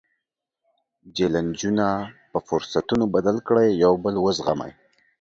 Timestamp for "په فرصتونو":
2.31-3.05